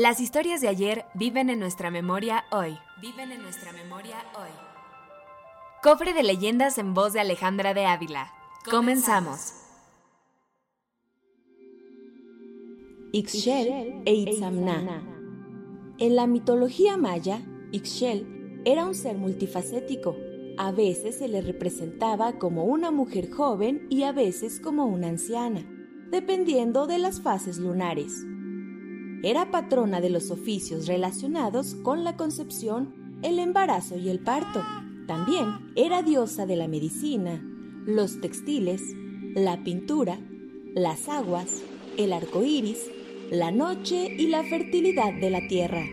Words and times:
Las 0.00 0.18
historias 0.18 0.62
de 0.62 0.68
ayer 0.68 1.04
viven 1.12 1.50
en 1.50 1.58
nuestra 1.58 1.90
memoria 1.90 2.46
hoy. 2.50 2.78
Viven 3.02 3.32
en 3.32 3.42
nuestra 3.42 3.70
memoria 3.74 4.16
hoy. 4.34 4.48
Cofre 5.82 6.14
de 6.14 6.22
leyendas 6.22 6.78
en 6.78 6.94
voz 6.94 7.12
de 7.12 7.20
Alejandra 7.20 7.74
de 7.74 7.84
Ávila. 7.84 8.32
Comenzamos. 8.70 9.52
Ixchel 13.12 14.00
e 14.06 14.14
Itzamna. 14.14 15.02
En 15.98 16.16
la 16.16 16.26
mitología 16.26 16.96
maya, 16.96 17.42
Ixchel 17.70 18.62
era 18.64 18.86
un 18.86 18.94
ser 18.94 19.18
multifacético. 19.18 20.16
A 20.56 20.72
veces 20.72 21.18
se 21.18 21.28
le 21.28 21.42
representaba 21.42 22.38
como 22.38 22.64
una 22.64 22.90
mujer 22.90 23.30
joven 23.30 23.86
y 23.90 24.04
a 24.04 24.12
veces 24.12 24.60
como 24.60 24.86
una 24.86 25.08
anciana, 25.08 25.62
dependiendo 26.10 26.86
de 26.86 26.96
las 26.96 27.20
fases 27.20 27.58
lunares. 27.58 28.24
Era 29.22 29.50
patrona 29.50 30.00
de 30.00 30.08
los 30.08 30.30
oficios 30.30 30.86
relacionados 30.86 31.74
con 31.74 32.04
la 32.04 32.16
concepción, 32.16 33.18
el 33.22 33.38
embarazo 33.38 33.98
y 33.98 34.08
el 34.08 34.20
parto. 34.20 34.62
También 35.06 35.72
era 35.76 36.02
diosa 36.02 36.46
de 36.46 36.56
la 36.56 36.68
medicina, 36.68 37.42
los 37.84 38.20
textiles, 38.20 38.82
la 39.34 39.62
pintura, 39.62 40.18
las 40.74 41.08
aguas, 41.08 41.62
el 41.98 42.12
arco 42.12 42.42
iris, 42.42 42.90
la 43.30 43.50
noche 43.50 44.14
y 44.16 44.28
la 44.28 44.42
fertilidad 44.42 45.12
de 45.20 45.30
la 45.30 45.46
tierra. 45.48 45.84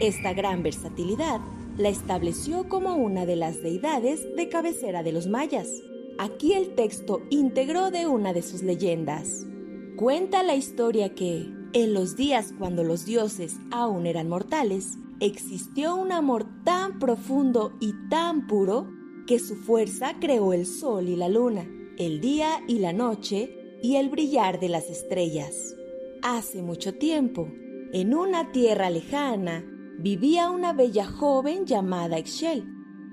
Esta 0.00 0.34
gran 0.34 0.62
versatilidad 0.62 1.40
la 1.78 1.88
estableció 1.88 2.68
como 2.68 2.96
una 2.96 3.24
de 3.24 3.36
las 3.36 3.62
deidades 3.62 4.22
de 4.36 4.48
cabecera 4.48 5.02
de 5.02 5.12
los 5.12 5.26
mayas. 5.26 5.68
Aquí 6.18 6.52
el 6.52 6.74
texto 6.74 7.22
íntegro 7.30 7.90
de 7.90 8.06
una 8.06 8.32
de 8.32 8.42
sus 8.42 8.62
leyendas. 8.62 9.46
Cuenta 9.96 10.42
la 10.42 10.54
historia 10.54 11.14
que, 11.14 11.55
en 11.76 11.92
los 11.92 12.16
días 12.16 12.54
cuando 12.58 12.84
los 12.84 13.04
dioses 13.04 13.58
aún 13.70 14.06
eran 14.06 14.30
mortales, 14.30 14.96
existió 15.20 15.94
un 15.94 16.10
amor 16.10 16.46
tan 16.64 16.98
profundo 16.98 17.74
y 17.80 17.92
tan 18.08 18.46
puro 18.46 18.90
que 19.26 19.38
su 19.38 19.56
fuerza 19.56 20.14
creó 20.18 20.54
el 20.54 20.64
sol 20.64 21.06
y 21.06 21.16
la 21.16 21.28
luna, 21.28 21.68
el 21.98 22.22
día 22.22 22.62
y 22.66 22.78
la 22.78 22.94
noche 22.94 23.76
y 23.82 23.96
el 23.96 24.08
brillar 24.08 24.58
de 24.58 24.70
las 24.70 24.88
estrellas. 24.88 25.76
Hace 26.22 26.62
mucho 26.62 26.94
tiempo, 26.94 27.46
en 27.92 28.14
una 28.14 28.52
tierra 28.52 28.88
lejana, 28.88 29.62
vivía 29.98 30.48
una 30.48 30.72
bella 30.72 31.04
joven 31.04 31.66
llamada 31.66 32.18
Ixchel, 32.18 32.64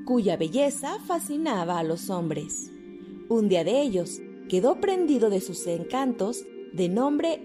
cuya 0.06 0.38
belleza 0.38 1.00
fascinaba 1.06 1.80
a 1.80 1.84
los 1.84 2.10
hombres. 2.10 2.72
Un 3.28 3.50
día 3.50 3.66
de 3.66 3.82
ellos 3.82 4.22
quedó 4.48 4.80
prendido 4.80 5.30
de 5.30 5.42
sus 5.42 5.68
encantos 5.68 6.46
de 6.72 6.88
nombre. 6.88 7.44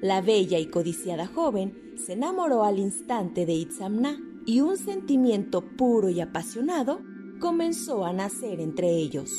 La 0.00 0.20
bella 0.20 0.60
y 0.60 0.66
codiciada 0.66 1.26
joven 1.26 1.96
se 1.96 2.12
enamoró 2.12 2.62
al 2.62 2.78
instante 2.78 3.46
de 3.46 3.54
Itzamna 3.54 4.20
y 4.46 4.60
un 4.60 4.76
sentimiento 4.76 5.60
puro 5.76 6.08
y 6.08 6.20
apasionado 6.20 7.00
comenzó 7.40 8.04
a 8.04 8.12
nacer 8.12 8.60
entre 8.60 8.90
ellos. 8.90 9.30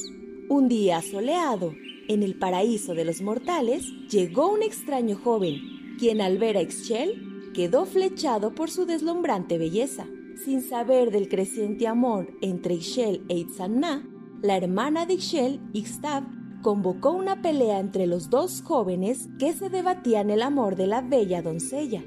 Un 0.50 0.68
día 0.68 1.02
soleado, 1.02 1.74
en 2.10 2.24
el 2.24 2.38
paraíso 2.38 2.94
de 2.94 3.06
los 3.06 3.22
mortales, 3.22 3.86
llegó 4.10 4.52
un 4.52 4.62
extraño 4.62 5.16
joven, 5.16 5.96
quien 5.98 6.20
al 6.20 6.38
ver 6.38 6.58
a 6.58 6.62
Ixchel 6.62 7.52
quedó 7.54 7.86
flechado 7.86 8.54
por 8.54 8.70
su 8.70 8.86
deslumbrante 8.86 9.58
belleza. 9.58 10.08
Sin 10.44 10.62
saber 10.62 11.12
del 11.12 11.30
creciente 11.30 11.88
amor 11.88 12.34
entre 12.42 12.74
Ixchel 12.76 13.24
e 13.30 13.38
Itzamna, 13.38 14.06
la 14.42 14.58
hermana 14.58 15.06
de 15.06 15.14
Ixchel, 15.14 15.62
Ixtab, 15.74 16.24
convocó 16.62 17.12
una 17.12 17.42
pelea 17.42 17.80
entre 17.80 18.08
los 18.08 18.30
dos 18.30 18.62
jóvenes 18.62 19.30
que 19.40 19.54
se 19.54 19.70
debatían 19.70 20.30
el 20.30 20.42
amor 20.42 20.76
de 20.76 20.88
la 20.88 21.02
bella 21.02 21.42
doncella. 21.42 22.04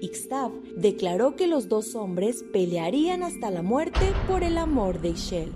Ixtab 0.00 0.52
declaró 0.76 1.34
que 1.36 1.46
los 1.46 1.68
dos 1.68 1.94
hombres 1.94 2.44
pelearían 2.52 3.22
hasta 3.22 3.50
la 3.50 3.62
muerte 3.62 4.12
por 4.28 4.42
el 4.42 4.58
amor 4.58 5.00
de 5.00 5.10
Ixchel. 5.10 5.52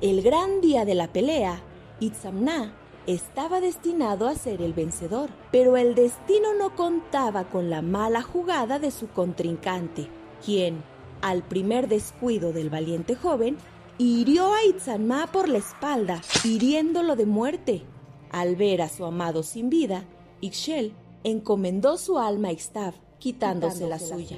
El 0.00 0.22
gran 0.22 0.60
día 0.60 0.84
de 0.84 0.94
la 0.94 1.12
pelea, 1.12 1.60
Itzamna 2.00 2.72
estaba 3.08 3.60
destinado 3.60 4.28
a 4.28 4.34
ser 4.34 4.62
el 4.62 4.72
vencedor, 4.72 5.30
pero 5.50 5.76
el 5.76 5.94
destino 5.94 6.54
no 6.54 6.76
contaba 6.76 7.44
con 7.44 7.68
la 7.68 7.82
mala 7.82 8.22
jugada 8.22 8.78
de 8.78 8.90
su 8.90 9.08
contrincante, 9.08 10.08
quien, 10.44 10.82
al 11.20 11.42
primer 11.42 11.88
descuido 11.88 12.52
del 12.52 12.70
valiente 12.70 13.16
joven, 13.16 13.56
hirió 13.98 14.54
a 14.54 14.64
Itzanma 14.64 15.26
por 15.32 15.48
la 15.48 15.58
espalda, 15.58 16.22
hiriéndolo 16.44 17.16
de 17.16 17.26
muerte. 17.26 17.82
Al 18.30 18.54
ver 18.56 18.82
a 18.82 18.88
su 18.88 19.04
amado 19.04 19.42
sin 19.42 19.68
vida, 19.68 20.04
Ixchel 20.40 20.92
encomendó 21.24 21.98
su 21.98 22.18
alma 22.18 22.48
a 22.48 22.52
Ixtav, 22.52 22.94
quitándose, 23.18 23.88
la, 23.88 23.98
suya. 23.98 24.36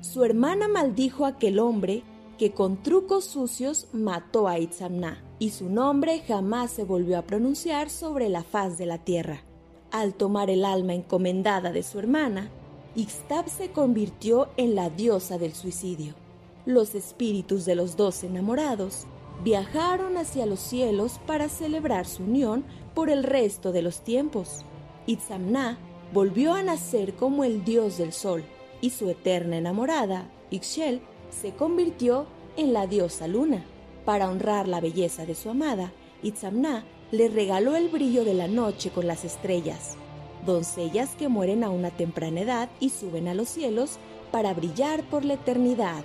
Su 0.00 0.24
hermana 0.24 0.68
maldijo 0.68 1.24
a 1.24 1.30
aquel 1.30 1.58
hombre 1.58 2.04
que 2.38 2.52
con 2.52 2.82
trucos 2.82 3.24
sucios 3.24 3.88
mató 3.92 4.46
a 4.48 4.58
Itzamna 4.58 5.22
y 5.38 5.50
su 5.50 5.68
nombre 5.68 6.20
jamás 6.20 6.70
se 6.70 6.84
volvió 6.84 7.18
a 7.18 7.22
pronunciar 7.22 7.90
sobre 7.90 8.28
la 8.28 8.44
faz 8.44 8.78
de 8.78 8.86
la 8.86 8.98
tierra. 8.98 9.42
Al 9.90 10.14
tomar 10.14 10.48
el 10.48 10.64
alma 10.64 10.94
encomendada 10.94 11.72
de 11.72 11.82
su 11.82 11.98
hermana, 11.98 12.50
Ixtab 12.94 13.48
se 13.48 13.70
convirtió 13.72 14.48
en 14.56 14.74
la 14.74 14.90
diosa 14.90 15.38
del 15.38 15.54
suicidio. 15.54 16.21
Los 16.64 16.94
espíritus 16.94 17.64
de 17.64 17.74
los 17.74 17.96
dos 17.96 18.22
enamorados 18.22 19.06
viajaron 19.42 20.16
hacia 20.16 20.46
los 20.46 20.60
cielos 20.60 21.20
para 21.26 21.48
celebrar 21.48 22.06
su 22.06 22.22
unión 22.22 22.64
por 22.94 23.10
el 23.10 23.24
resto 23.24 23.72
de 23.72 23.82
los 23.82 24.02
tiempos. 24.02 24.64
Itzamna 25.06 25.78
volvió 26.12 26.54
a 26.54 26.62
nacer 26.62 27.14
como 27.14 27.42
el 27.42 27.64
dios 27.64 27.98
del 27.98 28.12
sol 28.12 28.44
y 28.80 28.90
su 28.90 29.10
eterna 29.10 29.56
enamorada, 29.56 30.30
Ixchel, 30.50 31.00
se 31.30 31.52
convirtió 31.52 32.26
en 32.56 32.72
la 32.72 32.86
diosa 32.86 33.26
luna. 33.26 33.64
Para 34.04 34.28
honrar 34.28 34.68
la 34.68 34.80
belleza 34.80 35.26
de 35.26 35.34
su 35.34 35.50
amada, 35.50 35.92
Itzamna 36.22 36.84
le 37.10 37.28
regaló 37.28 37.74
el 37.74 37.88
brillo 37.88 38.24
de 38.24 38.34
la 38.34 38.46
noche 38.46 38.90
con 38.90 39.08
las 39.08 39.24
estrellas, 39.24 39.96
doncellas 40.46 41.16
que 41.16 41.28
mueren 41.28 41.64
a 41.64 41.70
una 41.70 41.90
temprana 41.90 42.40
edad 42.40 42.70
y 42.78 42.90
suben 42.90 43.26
a 43.26 43.34
los 43.34 43.48
cielos 43.48 43.98
para 44.30 44.54
brillar 44.54 45.02
por 45.10 45.24
la 45.24 45.34
eternidad. 45.34 46.04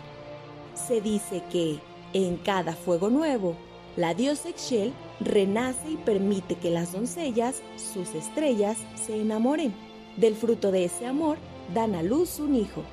Se 0.78 1.02
dice 1.02 1.44
que, 1.52 1.80
en 2.14 2.38
cada 2.38 2.74
fuego 2.74 3.10
nuevo, 3.10 3.56
la 3.96 4.14
diosa 4.14 4.50
Ixchel 4.50 4.94
renace 5.20 5.90
y 5.90 5.98
permite 5.98 6.56
que 6.56 6.70
las 6.70 6.94
doncellas, 6.94 7.62
sus 7.76 8.14
estrellas, 8.14 8.78
se 8.96 9.20
enamoren. 9.20 9.74
Del 10.18 10.36
fruto 10.36 10.72
de 10.72 10.86
ese 10.86 11.06
amor 11.06 11.38
dan 11.74 11.96
a 11.96 12.04
luz 12.04 12.40
un 12.40 12.56
hijo. 12.56 12.84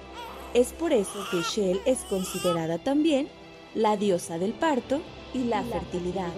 Es 0.54 0.72
por 0.72 0.92
eso 0.92 1.24
que 1.30 1.38
Ixchel 1.38 1.80
es 1.84 1.98
considerada 2.04 2.78
también 2.78 3.28
la 3.74 3.96
diosa 3.96 4.38
del 4.38 4.52
parto 4.52 5.00
y 5.34 5.44
la, 5.44 5.62
fertilidad. 5.62 6.32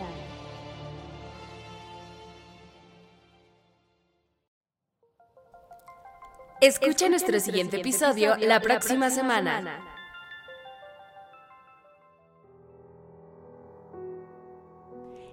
Escucha 6.61 7.09
nuestro 7.09 7.39
siguiente 7.39 7.77
episodio 7.77 8.37
la 8.37 8.61
próxima 8.61 9.11
semana. 9.11 9.96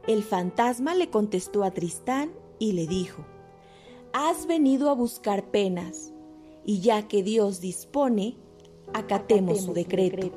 El 0.06 0.22
fantasma 0.24 0.96
le 0.96 1.10
contestó 1.10 1.64
a 1.64 1.72
Tristán 1.72 2.34
y 2.60 2.74
le 2.74 2.88
dijo, 2.88 3.26
Has 4.12 4.48
venido 4.48 4.90
a 4.90 4.94
buscar 4.94 5.46
penas, 5.46 6.12
y 6.66 6.82
ya 6.82 7.08
que 7.08 7.24
Dios 7.24 7.62
dispone, 7.62 8.36
acatemos, 8.94 9.62
su 9.62 9.74
decreto. 9.74 10.30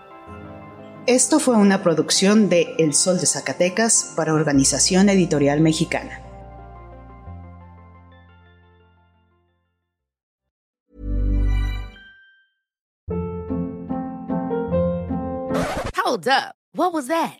Esto 1.07 1.39
fue 1.39 1.56
una 1.56 1.81
producción 1.81 2.50
de 2.50 2.75
El 2.77 2.94
Sol 2.94 3.19
de 3.19 3.25
Zacatecas 3.25 4.13
para 4.16 4.33
Organización 4.33 5.10
Editorial 5.10 5.60
Mexicana. 5.60 6.21
Hold 15.95 16.27
up. 16.27 16.56
What 16.74 16.94
was 16.94 17.07
that? 17.07 17.39